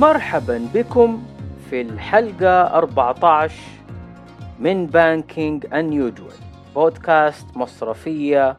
[0.00, 1.22] مرحبا بكم
[1.70, 3.54] في الحلقة 14
[4.58, 6.34] من Banking Unusual
[6.74, 8.56] بودكاست مصرفية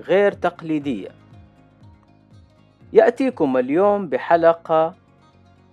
[0.00, 1.08] غير تقليدية.
[2.92, 4.94] يأتيكم اليوم بحلقة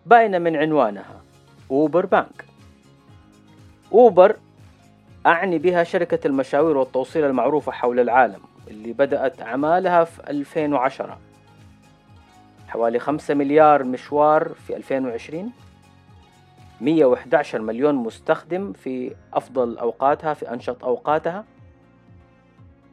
[0.06, 1.22] باين من عنوانها
[1.72, 2.46] أوبر بانك
[3.94, 4.36] أوبر
[5.26, 11.29] أعني بها شركة المشاوير والتوصيل المعروفة حول العالم اللي بدأت أعمالها في 2010
[12.70, 15.52] حوالي 5 مليار مشوار في 2020
[16.82, 21.46] 111 مليون مستخدم في أفضل أوقاتها في أنشط أوقاتها.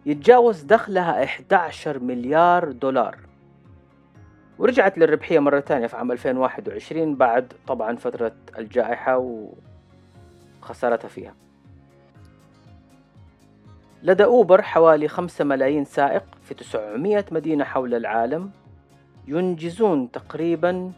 [0.07, 3.19] يتجاوز دخلها 11 مليار دولار.
[4.59, 9.45] ورجعت للربحية مرة ثانية في عام 2021 بعد طبعا فترة الجائحة
[10.63, 11.35] وخسارتها فيها.
[14.03, 18.51] لدى أوبر حوالي 5 ملايين سائق في 900 مدينة حول العالم.
[19.27, 20.93] ينجزون تقريبا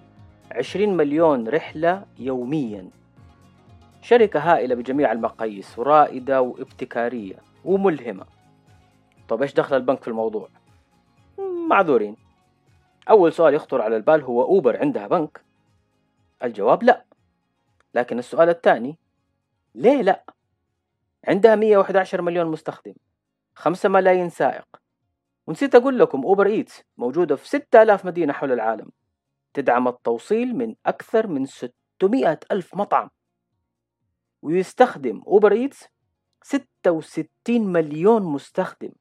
[0.50, 2.90] 20 مليون رحلة يوميا
[4.02, 8.26] شركة هائلة بجميع المقاييس ورائدة وابتكارية وملهمة
[9.28, 10.48] طب إيش دخل البنك في الموضوع؟
[11.68, 12.16] معذورين
[13.10, 15.40] أول سؤال يخطر على البال هو أوبر عندها بنك؟
[16.44, 17.04] الجواب لا
[17.94, 18.98] لكن السؤال الثاني
[19.74, 20.24] ليه لا؟
[21.28, 22.94] عندها 111 مليون مستخدم
[23.54, 24.66] 5 ملايين سائق
[25.48, 28.90] ونسيت أقول لكم أوبر إيتس موجودة في 6000 مدينة حول العالم.
[29.54, 33.10] تدعم التوصيل من أكثر من 600 ألف مطعم.
[34.42, 35.88] ويستخدم أوبر إيتس
[36.42, 38.92] 66 مليون مستخدم.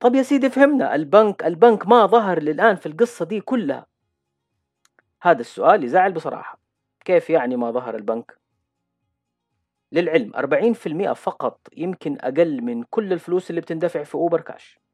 [0.00, 3.86] طب يا سيدي فهمنا البنك البنك ما ظهر للآن في القصة دي كلها.
[5.22, 6.60] هذا السؤال يزعل بصراحة.
[7.04, 8.38] كيف يعني ما ظهر البنك؟
[9.92, 14.87] للعلم 40% فقط يمكن أقل من كل الفلوس اللي بتندفع في أوبر كاش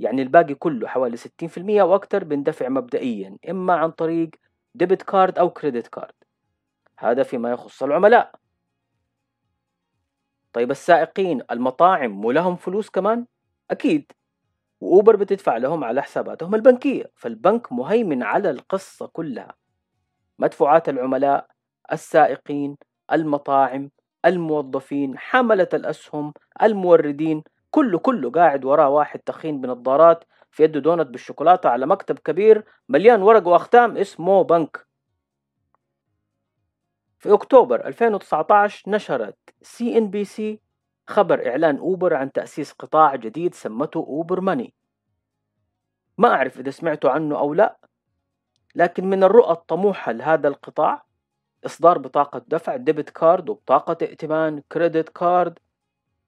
[0.00, 4.30] يعني الباقي كله حوالي 60% وأكثر بندفع مبدئيا إما عن طريق
[4.74, 6.14] debit card أو credit card
[6.98, 8.34] هذا فيما يخص العملاء.
[10.52, 13.26] طيب السائقين المطاعم مو لهم فلوس كمان؟
[13.70, 14.12] أكيد.
[14.80, 17.10] وأوبر بتدفع لهم على حساباتهم البنكية.
[17.14, 19.54] فالبنك مهيمن على القصة كلها.
[20.38, 21.46] مدفوعات العملاء
[21.92, 22.76] السائقين
[23.12, 23.90] المطاعم
[24.24, 27.42] الموظفين حملة الأسهم الموردين.
[27.70, 33.22] كله كله قاعد وراه واحد تخين بنظارات في يده دونت بالشوكولاتة على مكتب كبير مليان
[33.22, 34.86] ورق وأختام اسمه بنك.
[37.18, 40.60] في أكتوبر 2019 نشرت سي إن بي سي
[41.06, 44.74] خبر إعلان أوبر عن تأسيس قطاع جديد سمته أوبر ماني.
[46.18, 47.78] ما أعرف إذا سمعتوا عنه أو لا
[48.74, 51.04] لكن من الرؤى الطموحة لهذا القطاع
[51.66, 55.58] إصدار بطاقة دفع debit card وبطاقة ائتمان credit card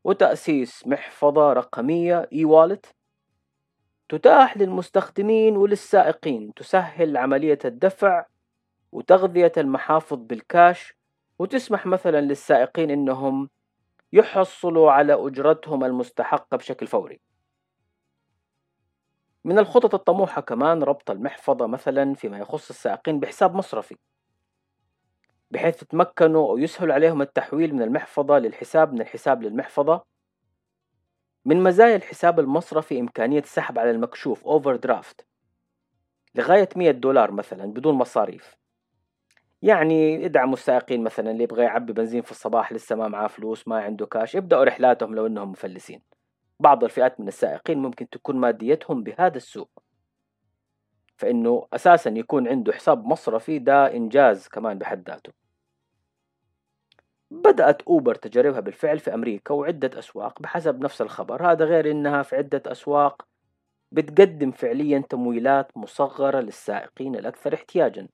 [0.04, 2.86] وتأسيس محفظة رقمية wallet
[4.08, 8.26] تتاح للمستخدمين وللسائقين تسهل عملية الدفع
[8.92, 10.94] وتغذية المحافظ بالكاش
[11.38, 13.48] وتسمح مثلا للسائقين إنهم
[14.12, 17.20] يحصلوا على أجرتهم المستحقة بشكل فوري.
[19.44, 23.96] من الخطط الطموحة كمان ربط المحفظة مثلا فيما يخص السائقين بحساب مصرفي.
[25.52, 30.04] بحيث يتمكنوا أو يسهل عليهم التحويل من المحفظة للحساب من الحساب للمحفظة.
[31.44, 35.26] من مزايا الحساب المصرفي إمكانية السحب على المكشوف أوفر درافت
[36.34, 38.56] لغاية 100 دولار مثلا بدون مصاريف.
[39.62, 43.80] يعني ادعموا السائقين مثلا اللي يبغى يعبي بنزين في الصباح لسه ما معاه فلوس ما
[43.80, 46.02] عنده كاش يبدأوا رحلاتهم لو إنهم مفلسين.
[46.60, 49.68] بعض الفئات من السائقين ممكن تكون ماديتهم بهذا السوء.
[51.16, 55.41] فإنه أساسا يكون عنده حساب مصرفي ده إنجاز كمان بحد ذاته.
[57.32, 61.52] بدأت أوبر تجاربها بالفعل في أمريكا وعدة أسواق بحسب نفس الخبر.
[61.52, 63.22] هذا غير أنها في عدة أسواق
[63.92, 68.08] بتقدم فعليا تمويلات مصغرة للسائقين الأكثر احتياجا.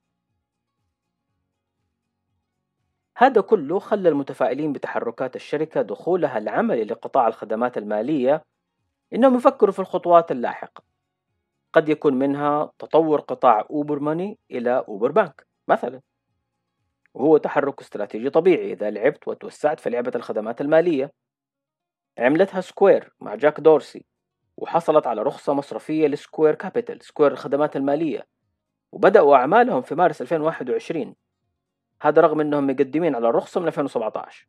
[3.16, 8.42] هذا كله خلى المتفائلين بتحركات الشركة دخولها العملي لقطاع الخدمات المالية
[9.14, 10.82] إنهم يفكروا في الخطوات اللاحقة.
[11.72, 16.00] قد يكون منها تطور قطاع أوبر ماني إلى أوبر بانك مثلا.
[17.18, 18.72] وهو تحرك استراتيجي طبيعي.
[18.72, 21.12] إذا لعبت وتوسعت في لعبة الخدمات المالية.
[22.18, 24.04] عملتها سكوير مع جاك دورسي
[24.56, 28.26] وحصلت على رخصة مصرفية لسكوير كابيتال سكوير الخدمات المالية.
[28.92, 31.14] وبدأوا أعمالهم في مارس 2021
[32.02, 34.48] هذا رغم أنهم مقدمين على الرخصة من 2017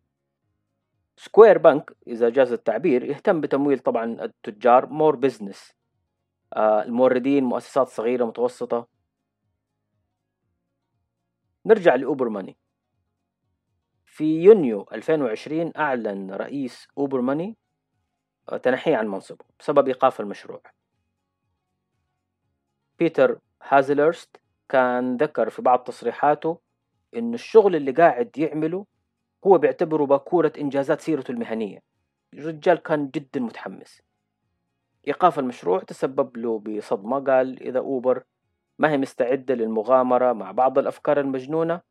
[1.20, 5.74] سكوير بنك إذا جاز التعبير يهتم بتمويل طبعا التجار more business.
[6.54, 8.88] آه الموردين مؤسسات صغيرة متوسطة.
[11.66, 12.59] نرجع لأوبر ماني.
[14.20, 17.58] في يونيو 2020 أعلن رئيس أوبر ماني
[18.50, 20.62] آه، تنحيه عن منصبه بسبب إيقاف المشروع.
[23.00, 26.60] بيتر هازلرست كان ذكر في بعض تصريحاته
[27.16, 28.86] إن الشغل اللي قاعد يعمله
[29.48, 31.80] هو بيعتبره باكورة إنجازات سيرته المهنية.
[32.34, 34.02] الرجال كان جدا متحمس.
[35.08, 38.24] إيقاف المشروع تسبب له بصدمة قال إذا أوبر
[38.80, 41.89] ما هي مستعدة للمغامرة مع بعض الأفكار المجنونة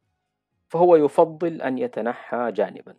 [0.69, 2.95] فهو يفضل أن يتنحى جانبا.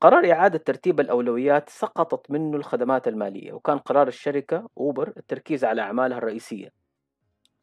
[0.00, 6.18] قرار إعادة ترتيب الأولويات سقطت منه الخدمات المالية وكان قرار الشركة أوبر التركيز على أعمالها
[6.18, 6.72] الرئيسية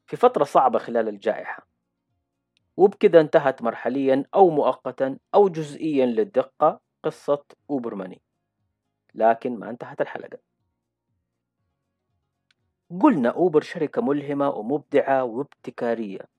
[0.08, 1.68] في فترة صعبة خلال الجائحة.
[2.78, 8.22] وبكذا انتهت مرحليا أو مؤقتا أو جزئيا للدقة قصة أوبر ماني.
[9.16, 10.38] لكن ما انتهت الحلقة.
[13.02, 16.31] قلنا أوبر شركة ملهمة ومبدعة وابتكارية.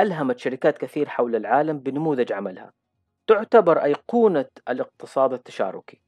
[0.00, 2.72] ألهمت شركات كثير حول العالم بنموذج عملها.
[3.26, 6.02] تعتبر أيقونة الاقتصاد التشاركي.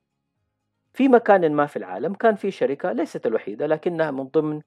[0.94, 4.62] في مكان ما في العالم كان في شركة ليست الوحيدة لكنها من ضمن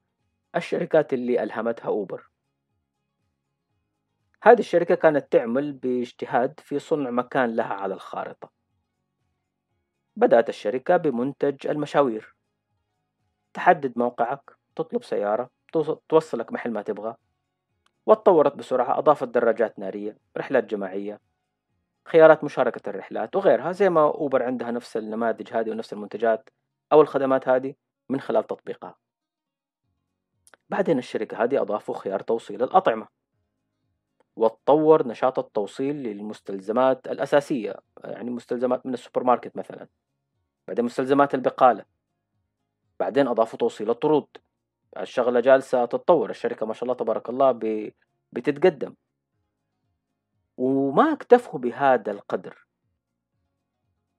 [0.56, 2.30] الشركات اللي ألهمتها أوبر.
[4.42, 8.50] هذه الشركة كانت تعمل باجتهاد في صنع مكان لها على الخارطة.
[10.16, 12.34] بدأت الشركة بمنتج المشاوير.
[13.54, 15.50] تحدد موقعك تطلب سيارة
[16.08, 17.16] توصلك محل ما تبغى.
[18.06, 21.20] وتطورت بسرعة أضافت دراجات نارية رحلات جماعية
[22.08, 26.50] خيارات مشاركة الرحلات وغيرها زي ما أوبر عندها نفس النماذج هذه ونفس المنتجات
[26.92, 27.74] أو الخدمات هذه
[28.08, 28.94] من خلال تطبيقها.
[30.68, 33.08] بعدين الشركة هذه أضافوا خيار توصيل الأطعمة.
[34.36, 39.88] وتطور نشاط التوصيل للمستلزمات الأساسية يعني مستلزمات من السوبر ماركت مثلا
[40.68, 41.84] بعدين مستلزمات البقالة
[43.00, 44.26] بعدين أضافوا توصيل الطرود.
[44.98, 47.52] الشغلة جالسة تتطور الشركة ما شاء الله تبارك الله
[48.32, 48.94] بتتقدم.
[50.56, 52.66] وما اكتفوا بهذا القدر.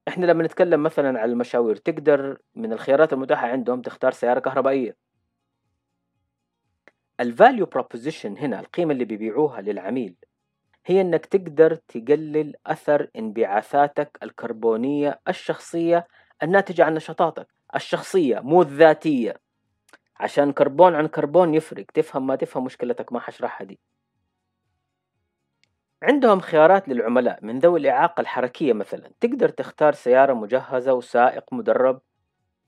[0.07, 4.97] إحنا لما نتكلم مثلا على المشاوير تقدر من الخيارات المتاحة عندهم تختار سيارة كهربائية.
[7.19, 10.15] ال value proposition هنا القيمة اللي بيبيعوها للعميل
[10.85, 16.07] هي إنك تقدر تقلل أثر انبعاثاتك الكربونية الشخصية
[16.43, 19.42] الناتجة عن نشاطاتك الشخصية مو الذاتية.
[20.19, 21.85] عشان كربون عن كربون يفرق.
[21.93, 23.79] تفهم ما تفهم مشكلتك ما حشرحها دي.
[26.03, 29.11] عندهم خيارات للعملاء من ذوي الإعاقة الحركية مثلا.
[29.19, 32.01] تقدر تختار سيارة مجهزة وسائق مدرب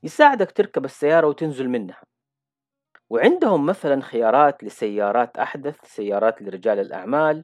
[0.03, 2.01] يساعدك تركب السيارة وتنزل منها.
[3.09, 7.43] وعندهم مثلا خيارات لسيارات أحدث سيارات لرجال الأعمال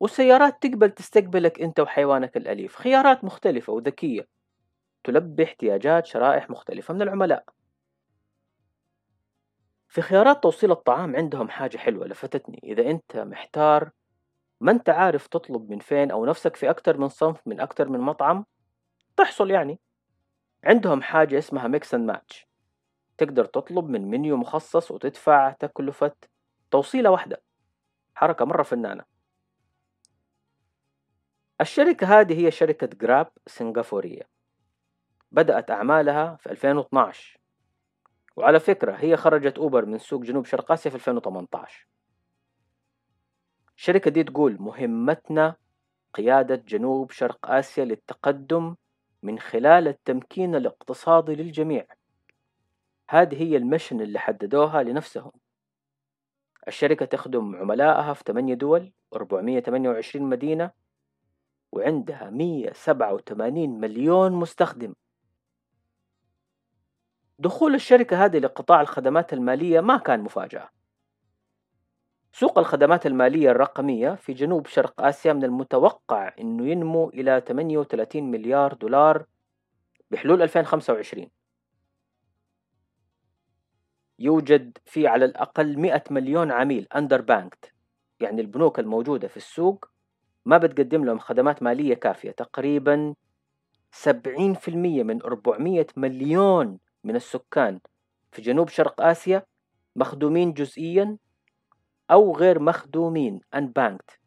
[0.00, 2.76] وسيارات تقبل تستقبلك أنت وحيوانك الأليف.
[2.76, 4.26] خيارات مختلفة وذكية.
[5.04, 7.44] تلبي احتياجات شرائح مختلفة من العملاء.
[9.94, 12.60] في خيارات توصيل الطعام عندهم حاجة حلوة لفتتني.
[12.64, 13.90] إذا أنت محتار
[14.60, 18.00] ما أنت عارف تطلب من فين أو نفسك في أكتر من صنف من أكتر من
[18.00, 18.44] مطعم
[19.16, 19.80] تحصل يعني.
[20.64, 22.46] عندهم حاجة اسمها mix and match
[23.18, 26.12] تقدر تطلب من منيو مخصص وتدفع تكلفة
[26.70, 27.42] توصيلة واحدة.
[28.14, 29.04] حركة مرة فنانة.
[31.60, 34.28] الشركة هذه هي شركة جراب سنغافورية.
[35.30, 37.43] بدأت أعمالها في 2012
[38.36, 41.86] وعلى فكرة هي خرجت أوبر من سوق جنوب شرق آسيا في 2018
[43.76, 45.56] الشركة دي تقول مهمتنا
[46.14, 48.74] قيادة جنوب شرق آسيا للتقدم
[49.22, 51.86] من خلال التمكين الاقتصادي للجميع.
[53.10, 55.32] هذه هي المشن اللي حددوها لنفسهم.
[56.68, 60.70] الشركة تخدم عملائها في 8 دول 428 مدينة
[61.72, 64.94] وعندها 187 مليون مستخدم.
[67.38, 70.68] دخول الشركة هذه لقطاع الخدمات المالية ما كان مفاجأة.
[72.32, 78.74] سوق الخدمات المالية الرقمية في جنوب شرق آسيا من المتوقع أنه ينمو إلى 38 مليار
[78.74, 79.26] دولار
[80.10, 81.26] بحلول 2025
[84.18, 87.72] يوجد في على الأقل 100 مليون عميل أندر بانكت
[88.20, 89.90] يعني البنوك الموجودة في السوق
[90.44, 93.14] ما بتقدم لهم خدمات مالية كافية تقريبا
[94.04, 94.08] 70%
[94.68, 97.80] من 400 مليون من السكان
[98.32, 99.42] في جنوب شرق آسيا
[99.96, 101.18] مخدومين جزئيا
[102.10, 104.24] أو غير مخدومين unbanked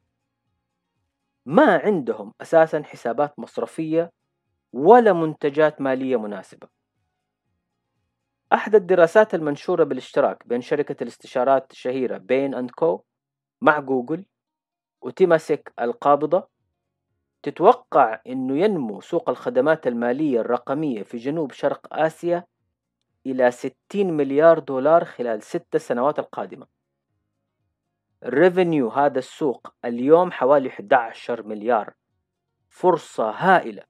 [1.47, 4.11] ما عندهم أساسا حسابات مصرفية
[4.73, 6.67] ولا منتجات مالية مناسبة.
[8.53, 13.03] أحد الدراسات المنشورة بالاشتراك بين شركة الاستشارات الشهيرة بين أند كو
[13.61, 14.25] مع جوجل
[15.01, 16.47] وتيماسيك القابضة
[17.43, 22.45] تتوقع أنه ينمو سوق الخدمات المالية الرقمية في جنوب شرق آسيا
[23.27, 26.67] إلى 60 مليار دولار خلال ست سنوات القادمة.
[28.23, 31.93] revenue هذا السوق اليوم حوالي 11 مليار.
[32.69, 33.83] فرصة هائلة.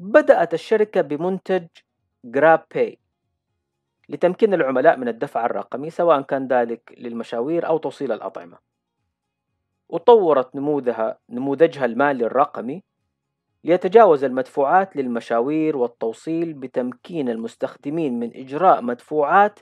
[0.00, 1.66] بدأت الشركة بمنتج
[2.24, 2.98] جراب باي
[4.08, 8.58] لتمكين العملاء من الدفع الرقمي سواء كان ذلك للمشاوير أو توصيل الأطعمة.
[9.88, 12.82] وطورت نموذجها, نموذجها المالي الرقمي
[13.66, 19.60] ليتجاوز المدفوعات للمشاوير والتوصيل بتمكين المستخدمين من إجراء مدفوعات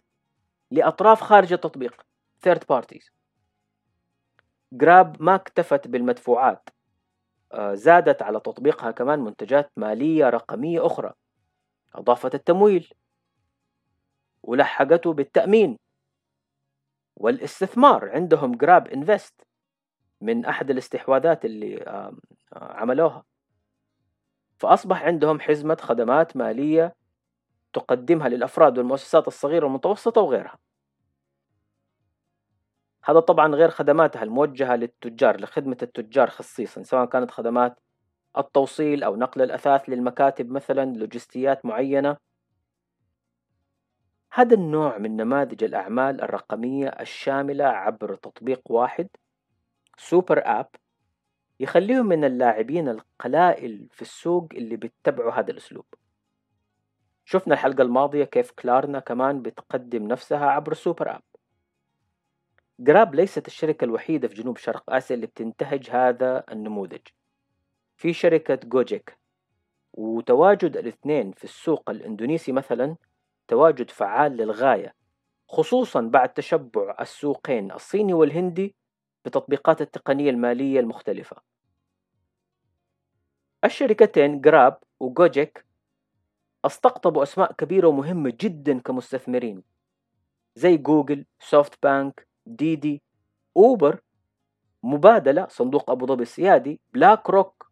[0.71, 2.03] لأطراف خارج التطبيق
[2.47, 3.11] third parties.
[4.73, 6.69] جراب ما اكتفت بالمدفوعات
[7.53, 11.13] آه، زادت على تطبيقها كمان منتجات مالية رقمية أخرى.
[11.95, 12.91] أضافت التمويل.
[14.43, 15.79] ولحقته بالتأمين.
[17.17, 19.47] والاستثمار عندهم جراب انفست
[20.21, 22.17] من أحد الاستحواذات اللي آه،
[22.53, 23.34] عملوها.
[24.65, 26.95] فأصبح عندهم حزمة خدمات مالية
[27.73, 30.59] تقدمها للأفراد والمؤسسات الصغيرة والمتوسطة وغيرها.
[33.05, 37.81] هذا طبعا غير خدماتها الموجهة للتجار لخدمة التجار خصيصا سواء كانت خدمات
[38.39, 42.17] التوصيل أو نقل الأثاث للمكاتب مثلا لوجستيات معينة.
[44.33, 49.09] هذا النوع من نماذج الأعمال الرقمية الشاملة عبر تطبيق واحد
[49.99, 50.69] super app
[51.61, 55.85] يخليهم من اللاعبين القلائل في السوق اللي بيتبعوا هذا الأسلوب.
[57.25, 61.23] شفنا الحلقة الماضية كيف كلارنا كمان بتقدم نفسها عبر super app.
[62.81, 67.01] جراب ليست الشركة الوحيدة في جنوب شرق آسيا اللي بتنتهج هذا النموذج.
[67.97, 69.19] في شركة جوجيك
[69.93, 72.97] وتواجد الاثنين في السوق الإندونيسي مثلا
[73.49, 74.95] تواجد فعال للغاية
[75.49, 78.75] خصوصا بعد تشبع السوقين الصيني والهندي
[79.25, 81.37] بتطبيقات التقنية المالية المختلفة.
[83.65, 85.65] الشركتين جراب وجوجيك
[86.65, 89.63] أستقطبوا أسماء كبيرة ومهمة جدا كمستثمرين
[90.55, 93.03] زي جوجل سوفت بانك ديدي
[93.57, 94.01] أوبر
[94.83, 97.71] مبادلة صندوق أبو ظبي السيادي بلاك روك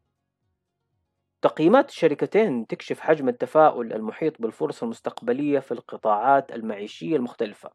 [1.42, 7.70] تقييمات الشركتين تكشف حجم التفاؤل المحيط بالفرص المستقبلية في القطاعات المعيشية المختلفة.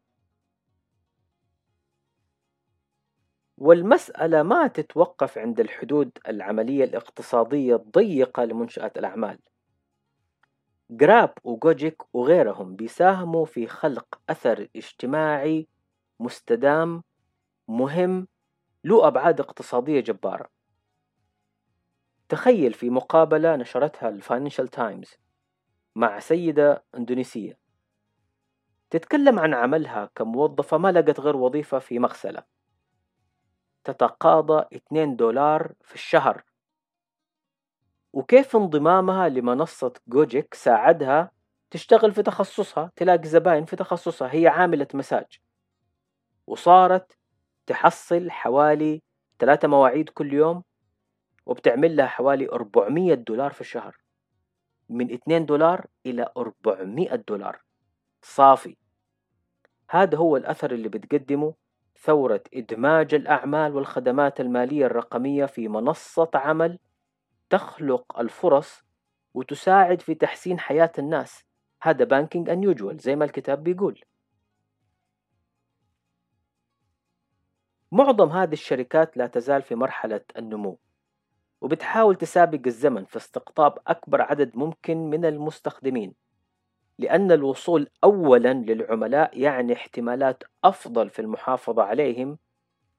[3.58, 9.38] والمسألة ما تتوقف عند الحدود العملية الاقتصادية الضيقة لمنشأة الأعمال.
[10.90, 15.68] جراب وجوجيك وغيرهم بيساهموا في خلق أثر اجتماعي
[16.20, 17.02] مستدام
[17.68, 18.28] مهم
[18.84, 20.48] له أبعاد اقتصادية جبارة.
[22.28, 25.10] تخيل في مقابلة نشرتها الفاينانشال تايمز
[25.96, 27.58] مع سيدة إندونيسية.
[28.90, 32.57] تتكلم عن عملها كموظفة ما لقت غير وظيفة في مغسلة.
[33.84, 36.44] تتقاضى 2 دولار في الشهر.
[38.12, 41.30] وكيف انضمامها لمنصة جوجيك ساعدها
[41.70, 45.40] تشتغل في تخصصها تلاقي زباين في تخصصها هي عاملة مساج.
[46.46, 47.18] وصارت
[47.66, 49.02] تحصل حوالي
[49.38, 50.62] ثلاثة مواعيد كل يوم
[51.46, 53.96] وبتعمل لها حوالي 400 دولار في الشهر.
[54.88, 57.60] من 2 دولار إلى 400 دولار
[58.22, 58.76] صافي.
[59.90, 61.54] هذا هو الأثر اللي بتقدمه.
[62.02, 66.78] ثورة إدماج الأعمال والخدمات المالية الرقمية في منصة عمل
[67.50, 68.82] تخلق الفرص
[69.34, 71.44] وتساعد في تحسين حياة الناس.
[71.82, 74.00] هذا بانكينج unusual زي ما الكتاب بيقول.
[77.92, 80.78] معظم هذه الشركات لا تزال في مرحلة النمو
[81.60, 86.14] وبتحاول تسابق الزمن في استقطاب أكبر عدد ممكن من المستخدمين.
[86.98, 92.38] لأن الوصول أولا للعملاء يعني احتمالات أفضل في المحافظة عليهم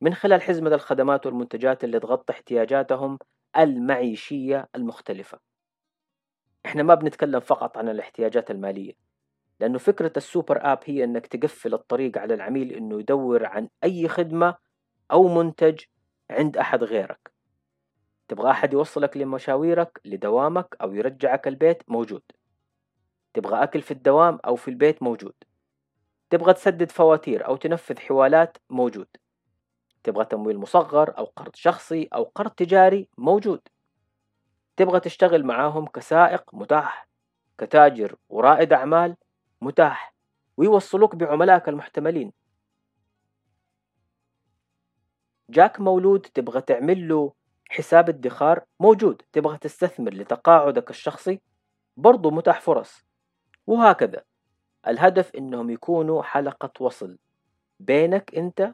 [0.02, 3.20] من خلال حزمة الخدمات والمنتجات اللي تغطي احتياجاتهم
[3.58, 5.40] المعيشية المختلفة.
[6.66, 8.94] إحنا ما بنتكلم فقط عن الاحتياجات المالية
[9.60, 14.56] لأنه فكرة السوبر آب هي أنك تقفل الطريق على العميل أنه يدور عن أي خدمة
[15.12, 15.80] أو منتج
[16.32, 17.32] عند أحد غيرك.
[18.28, 22.22] تبغى أحد يوصلك لمشاويرك لدوامك أو يرجعك البيت؟ موجود.
[23.34, 25.34] تبغى أكل في الدوام أو في البيت موجود.
[26.30, 29.08] تبغى تسدد فواتير أو تنفذ حوالات موجود.
[30.04, 33.62] تبغى تمويل مصغر أو قرض شخصي أو قرض تجاري موجود.
[34.78, 37.10] تبغى تشتغل معاهم كسائق متاح
[37.58, 39.16] كتاجر ورائد أعمال
[39.62, 40.16] متاح
[40.58, 42.34] ويوصلوك بعملائك المحتملين.
[45.50, 47.34] جاك مولود تبغى تعمل له
[47.70, 49.22] حساب ادخار موجود.
[49.32, 51.42] تبغى تستثمر لتقاعدك الشخصي
[51.98, 53.09] برضو متاح فرص.
[53.70, 54.24] وهكذا.
[54.88, 57.18] الهدف إنهم يكونوا حلقة وصل
[57.80, 58.74] بينك أنت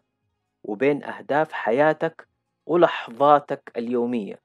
[0.64, 2.28] وبين أهداف حياتك
[2.66, 4.42] ولحظاتك اليومية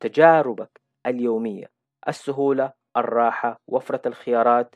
[0.00, 1.70] تجاربك اليومية
[2.08, 4.74] السهولة الراحة وفرة الخيارات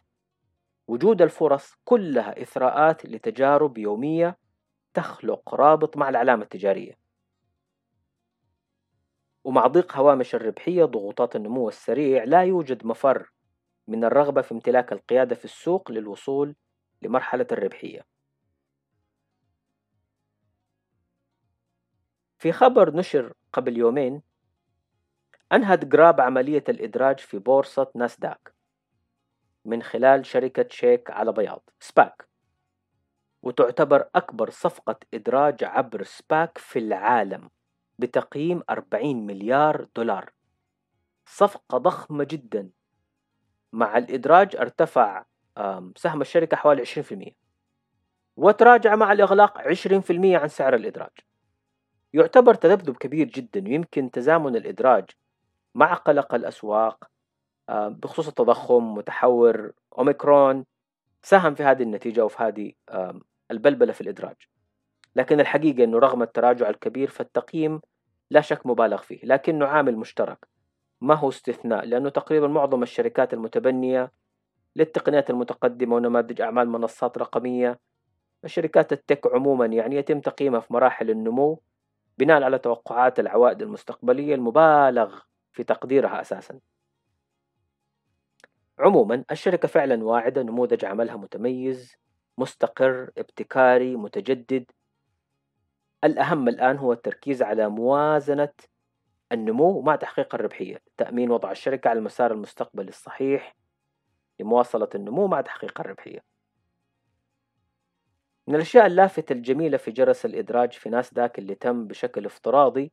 [0.89, 4.39] وجود الفرص كلها إثراءات لتجارب يومية
[4.95, 6.99] تخلق رابط مع العلامة التجارية.
[9.45, 13.33] ومع ضيق هوامش الربحية ضغوطات النمو السريع لا يوجد مفر
[13.89, 16.55] من الرغبة في امتلاك القيادة في السوق للوصول
[17.03, 18.07] لمرحلة الربحية.
[22.39, 24.23] في خبر نشر قبل يومين
[25.53, 28.55] أنهت جراب عملية الإدراج في بورصة ناسداك
[29.65, 32.29] من خلال شركة شيك على بياض SPAC.
[33.43, 37.51] وتعتبر أكبر صفقة إدراج عبر SPAC في العالم
[37.99, 40.33] بتقييم 40 مليار دولار.
[41.27, 42.71] صفقة ضخمة جدا.
[43.73, 45.25] مع الإدراج ارتفع
[45.97, 47.33] سهم الشركة حوالي 20%
[48.37, 51.11] وتراجع مع الإغلاق 20% عن سعر الإدراج.
[52.13, 55.11] يعتبر تذبذب كبير جدا ويمكن تزامن الإدراج
[55.75, 57.05] مع قلق الأسواق
[57.69, 60.65] بخصوص التضخم متحور أوميكرون.
[61.23, 62.73] ساهم في هذه النتيجة وفي هذه
[63.51, 64.37] البلبلة في الإدراج.
[65.17, 67.81] لكن الحقيقة أنه رغم التراجع الكبير فالتقييم
[68.31, 70.52] لا شك مبالغ فيه لكنه عامل مشترك.
[71.03, 74.13] ما هو استثناء؟ لأنه تقريبا معظم الشركات المتبنية
[74.77, 77.81] للتقنيات المتقدمة ونماذج أعمال منصات رقمية
[78.45, 81.61] الشركات التك عموما يعني يتم تقييمها في مراحل النمو
[82.19, 85.19] بناء على توقعات العوائد المستقبلية المبالغ
[85.53, 86.61] في تقديرها أساسا.
[88.79, 91.97] عموما الشركة فعلا واعدة نموذج عملها متميز
[92.39, 94.71] مستقر ابتكاري متجدد.
[96.05, 98.53] الأهم الآن هو التركيز على موازنة
[99.33, 103.57] النمو مع تحقيق الربحية تأمين وضع الشركة على المسار المستقبلي الصحيح
[104.41, 106.25] لمواصلة النمو مع تحقيق الربحية.
[108.49, 112.93] من الأشياء اللافتة الجميلة في جرس الإدراج في ناسداك اللي تم بشكل افتراضي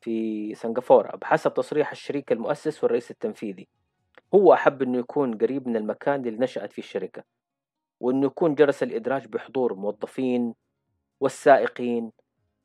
[0.00, 3.68] في سنغافورة بحسب تصريح الشريك المؤسس والرئيس التنفيذي.
[4.34, 7.24] هو أحب أنه يكون قريب من المكان اللي نشأت فيه الشركة
[8.00, 10.54] وأنه يكون جرس الإدراج بحضور موظفين
[11.20, 12.12] والسائقين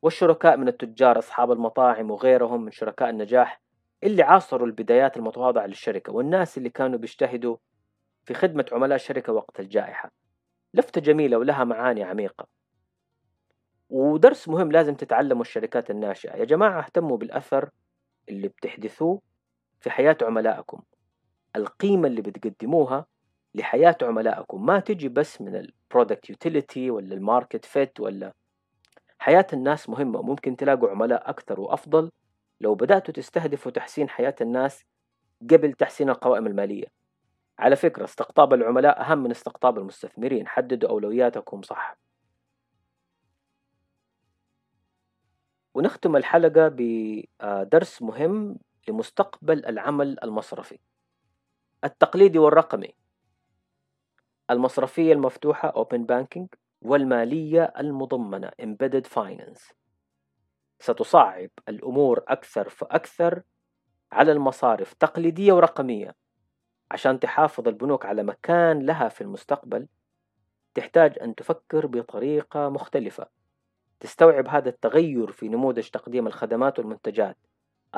[0.06, 3.62] والشركاء من التجار أصحاب المطاعم وغيرهم من شركاء النجاح
[4.04, 7.58] اللي عاصروا البدايات المتواضعة للشركة والناس اللي كانوا بيجتهدوا
[8.26, 10.12] في خدمة عملاء الشركة وقت الجائحة.
[10.74, 12.48] لفتة جميلة ولها معاني عميقة.
[13.90, 16.36] ودرس مهم لازم تتعلموا الشركات الناشئة.
[16.36, 17.70] يا جماعة اهتموا بالأثر
[18.30, 19.22] اللي بتحدثوه
[19.80, 20.82] في حياة عملائكم.
[21.56, 23.06] القيمة اللي بتقدموها
[23.56, 24.66] لحياة عملائكم.
[24.66, 28.34] ما تجي بس من ال product utility ولا ال market fit ولا
[29.20, 32.12] حياة الناس مهمة ممكن تلاقوا عملاء أكثر وأفضل.
[32.62, 34.86] لو بدأتوا تستهدفوا تحسين حياة الناس
[35.42, 36.86] قبل تحسين القوائم المالية.
[37.60, 40.48] على فكرة استقطاب العملاء أهم من استقطاب المستثمرين.
[40.48, 41.98] حددوا أولوياتكم صح.
[45.74, 50.80] ونختم الحلقة بدرس مهم لمستقبل العمل المصرفي.
[51.84, 52.94] التقليدي والرقمي.
[54.52, 56.65] المصرفية المفتوحة Open Banking.
[56.86, 59.74] والمالية المضمنة Embedded Finance.
[60.80, 63.42] ستصعب الأمور أكثر فأكثر
[64.12, 66.16] على المصارف تقليدية ورقمية.
[66.92, 69.88] عشان تحافظ البنوك على مكان لها في المستقبل
[70.74, 73.28] تحتاج أن تفكر بطريقة مختلفة.
[74.00, 77.38] تستوعب هذا التغير في نموذج تقديم الخدمات والمنتجات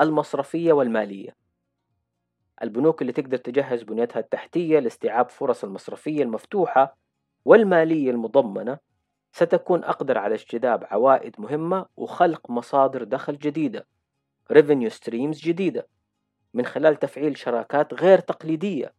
[0.00, 1.36] المصرفية والمالية.
[2.62, 6.96] البنوك اللي تقدر تجهز بنيتها التحتية لاستيعاب فرص المصرفية المفتوحة
[7.48, 8.78] والمالية المضمنة
[9.32, 13.86] ستكون أقدر على اجتذاب عوائد مهمة وخلق مصادر دخل جديدة
[14.52, 15.88] revenue streams جديدة
[16.54, 18.94] من خلال تفعيل شراكات غير تقليدية.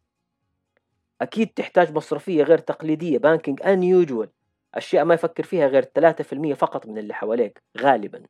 [1.20, 4.28] أكيد تحتاج مصرفية غير تقليدية بانكينج unusual
[4.74, 8.22] أشياء ما يفكر فيها غير 3% فقط من اللي حواليك غالبا.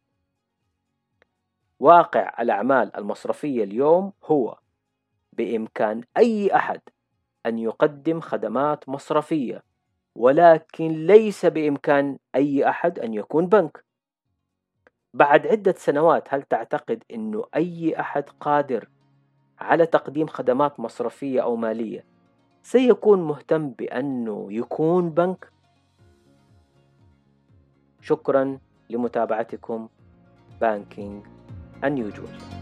[1.79, 4.59] واقع الأعمال المصرفية اليوم هو
[5.33, 6.81] بإمكان أي أحد
[7.47, 9.70] أن يقدم خدمات مصرفية.
[10.15, 13.85] ولكن ليس بإمكان أي أحد أن يكون بنك.
[15.15, 18.89] بعد عدة سنوات هل تعتقد أنه أي أحد قادر
[19.59, 22.05] على تقديم خدمات مصرفية أو مالية
[22.63, 25.53] سيكون مهتم بأنه يكون بنك؟
[28.01, 28.59] شكرا
[28.91, 29.89] لمتابعتكم
[30.61, 31.27] بانكينج
[31.83, 32.60] unusual